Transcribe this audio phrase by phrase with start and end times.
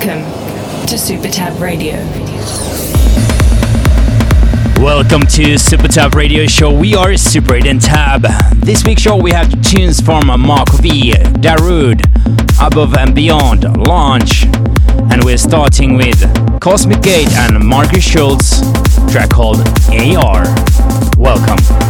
[0.00, 0.24] Welcome
[0.86, 1.96] to SuperTab Radio.
[4.82, 6.72] Welcome to SuperTab Radio Show.
[6.72, 8.22] We are Super 8 and Tab.
[8.64, 11.12] This week's show we have tunes from Marco V,
[11.42, 12.00] Darude,
[12.58, 14.46] Above and Beyond, Lange,
[15.12, 16.18] and we're starting with
[16.62, 18.62] Cosmic Gate and Markus Schulz,
[19.12, 19.58] track called
[19.90, 20.46] AR.
[21.18, 21.89] Welcome.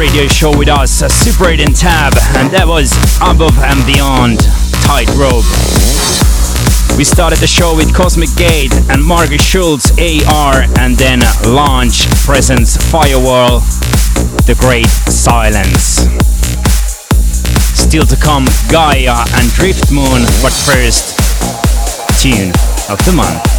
[0.00, 2.88] radio show with us, Super 8 and Tab, and that was
[3.20, 4.40] Above and Beyond
[4.88, 5.44] Tightrope.
[6.96, 12.80] We started the show with Cosmic Gate and Markus Schulz AR, and then Lange Presents,
[12.88, 13.60] Firewall,
[14.48, 16.08] The Great Silence.
[17.76, 21.12] Still to come, Gaia and Driftmoon, but first,
[22.24, 22.56] tune
[22.88, 23.49] of the month.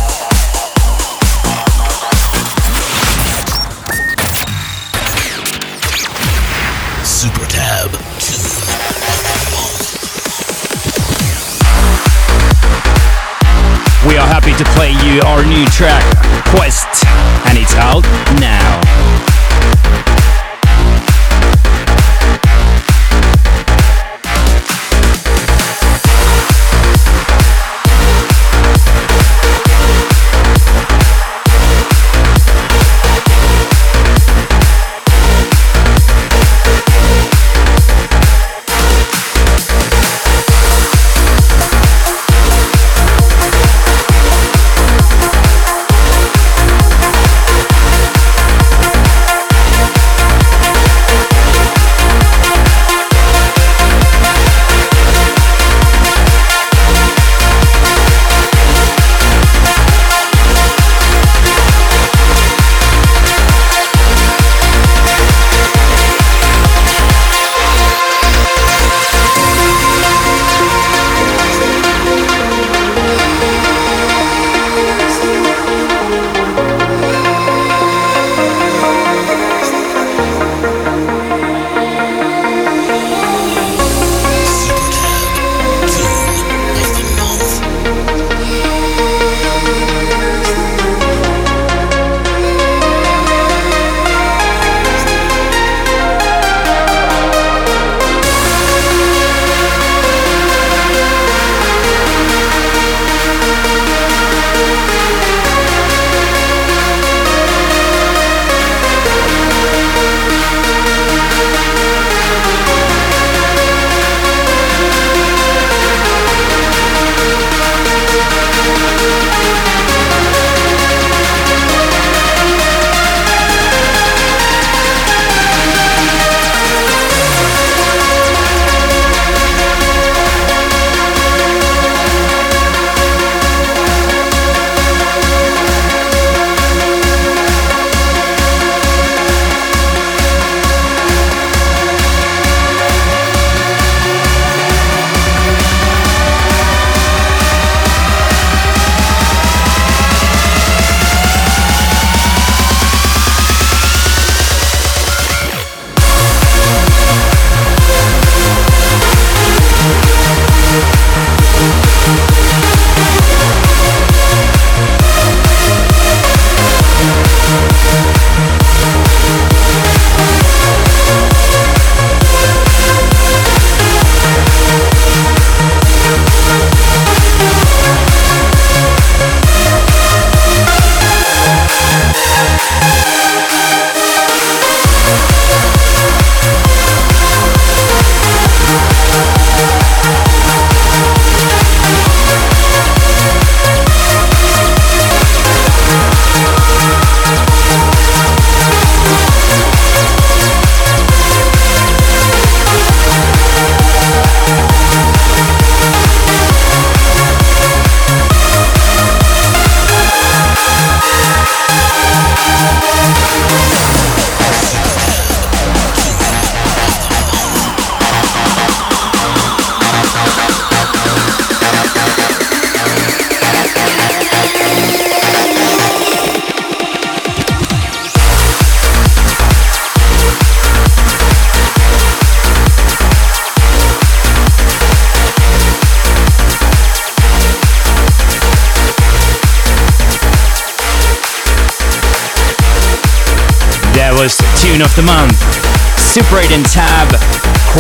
[14.42, 16.04] Happy to play you our new track,
[16.48, 17.06] Quest,
[17.46, 18.04] and it's out
[18.40, 18.91] now.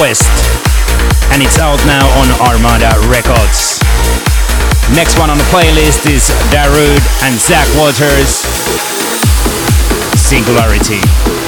[0.01, 0.25] Quest.
[1.31, 3.77] And it's out now on Armada Records.
[4.95, 8.41] Next one on the playlist is Darude and Zac Waters.
[10.17, 11.40] Singularity.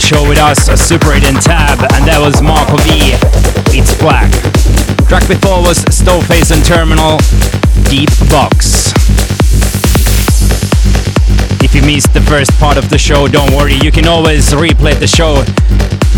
[0.00, 3.14] Show with us, a Super 8 and Tab, and that was Marco V.
[3.70, 4.26] It's Black.
[5.06, 7.22] Track before was Stoneface and Terminal,
[7.86, 8.90] Deep Box.
[11.62, 14.98] If you missed the first part of the show, don't worry, you can always replay
[14.98, 15.46] the show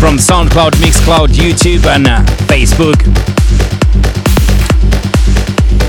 [0.01, 2.97] from SoundCloud, Mixcloud, YouTube, and uh, Facebook.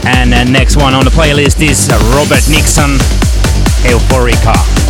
[0.05, 3.01] And uh, next one on the playlist is Robert Nickson,
[3.89, 4.88] Euphorica.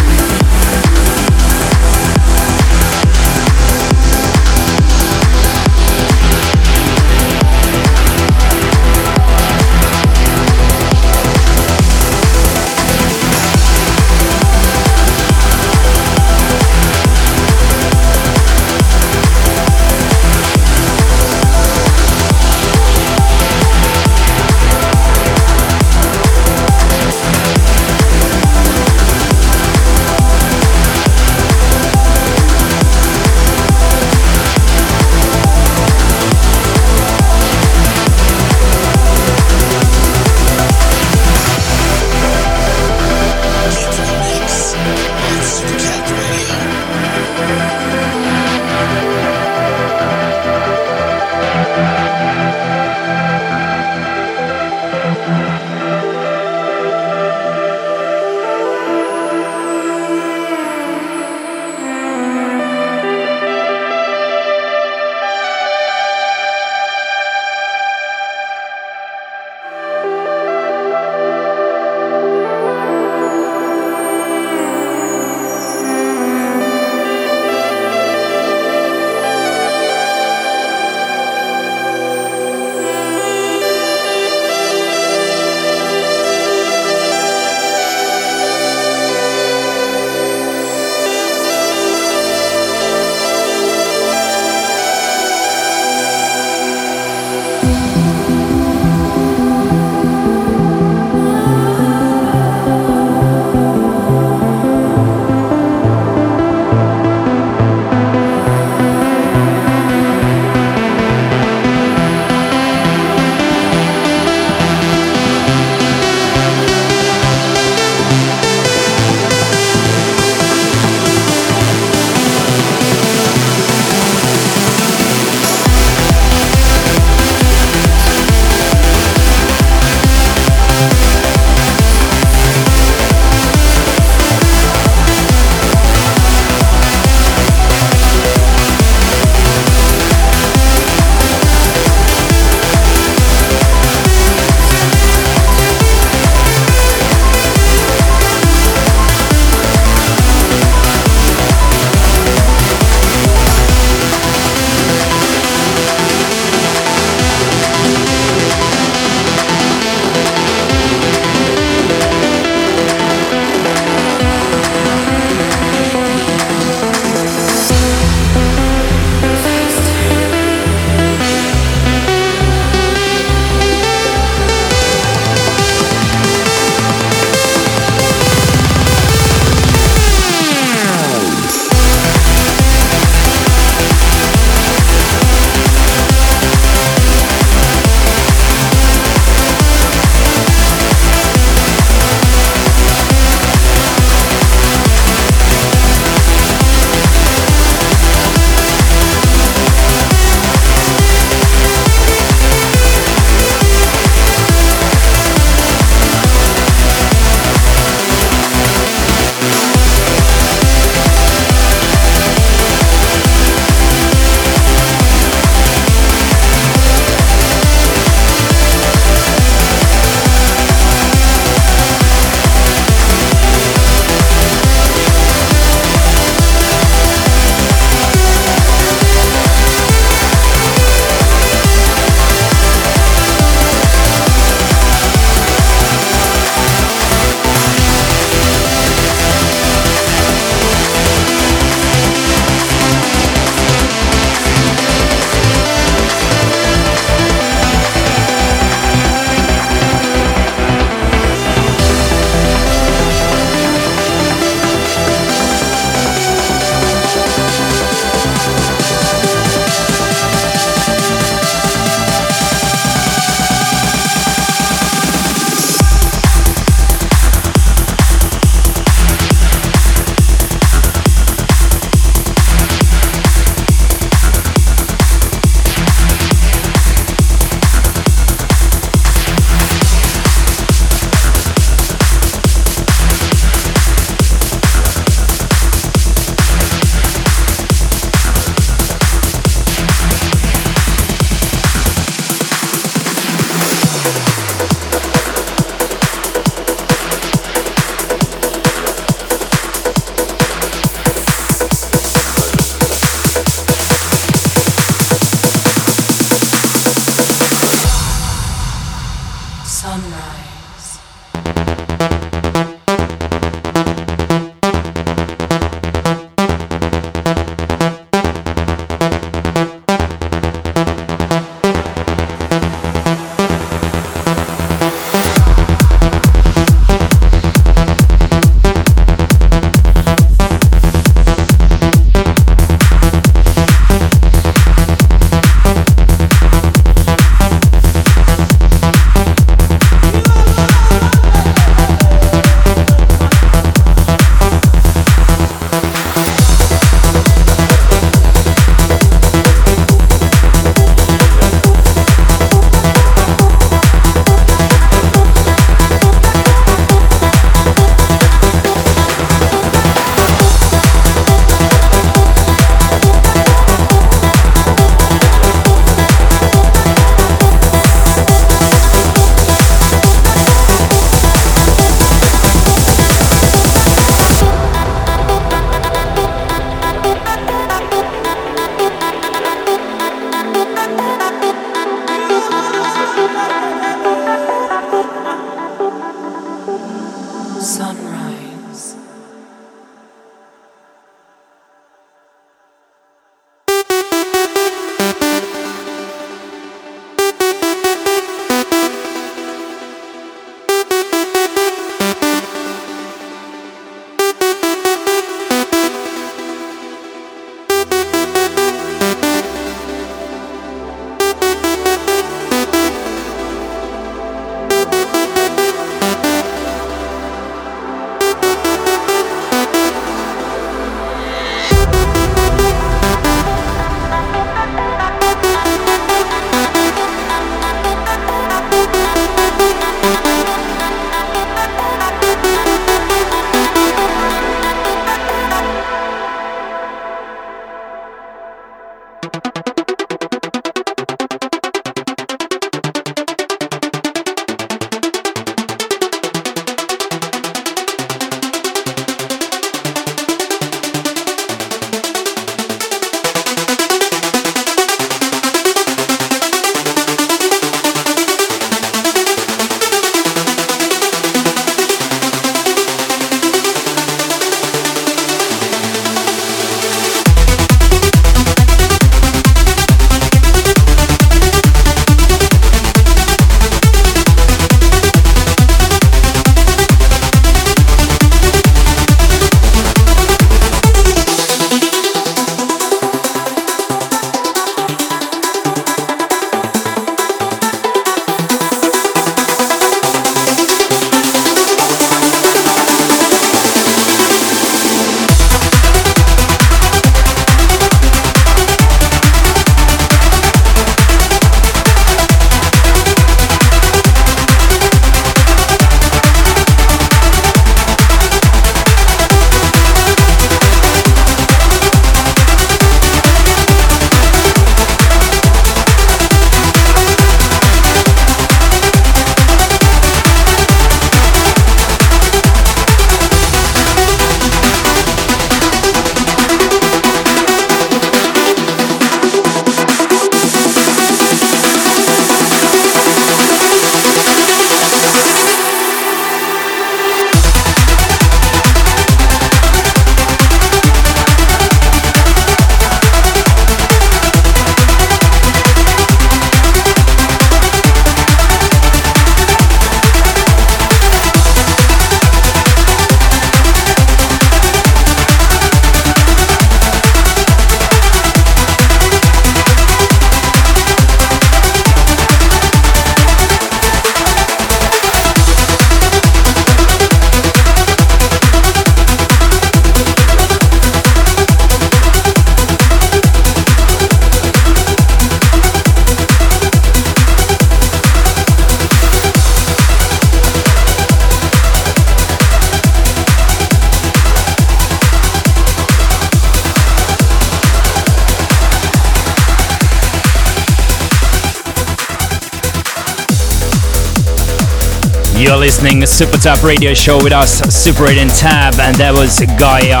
[595.44, 599.44] You're listening to SuperTab Radio Show with us, Super 8 and Tab, and that was
[599.60, 600.00] Gaia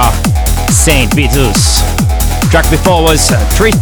[0.72, 1.84] Saint Vitus.
[2.48, 3.28] Track before was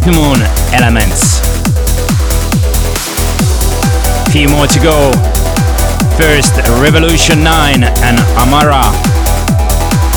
[0.03, 0.43] Moon
[0.75, 1.39] Elements.
[4.35, 5.15] Few more to go.
[6.19, 8.83] First, Revolution 9 and Amara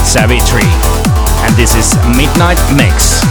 [0.02, 0.66] Savitri.
[1.46, 3.22] And this is Midnight Mix.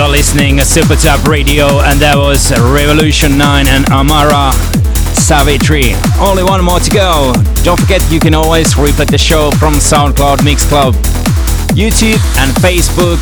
[0.00, 4.48] You're listening to SuperTab Radio, and that was Revolution 9 and Amara
[5.12, 5.92] Savitri.
[6.16, 7.36] Only one more to go.
[7.68, 10.96] Don't forget you can always replay the show from SoundCloud, Mixcloud,
[11.76, 13.20] YouTube, and Facebook.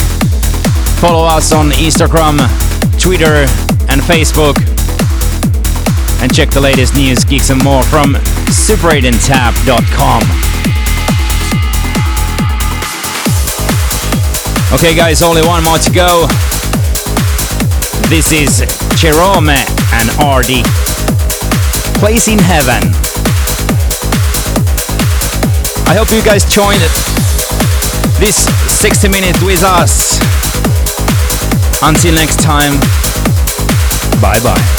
[1.03, 2.39] Follow us on Instagram,
[2.95, 3.43] Twitter,
[3.91, 4.55] and Facebook.
[6.23, 8.15] And check the latest news, geeks, and more from
[8.55, 10.23] super8andtab.com.
[14.79, 16.29] Okay, guys, only one more to go.
[18.09, 18.61] This is
[18.97, 20.65] Gerome and RD.
[22.01, 22.83] Place in Heaven.
[25.87, 26.81] I hope you guys joined
[28.19, 28.49] this
[28.81, 30.19] 60 minutes with us.
[31.83, 32.81] Until next time,
[34.23, 34.78] bye bye.